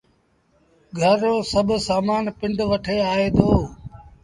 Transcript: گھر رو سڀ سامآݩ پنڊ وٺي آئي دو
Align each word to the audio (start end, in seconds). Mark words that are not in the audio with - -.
گھر 0.99 1.15
رو 1.25 1.33
سڀ 1.51 1.67
سامآݩ 1.87 2.35
پنڊ 2.39 2.57
وٺي 2.69 2.97
آئي 3.13 3.27
دو 3.35 3.49